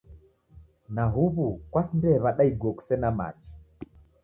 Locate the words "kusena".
2.77-3.09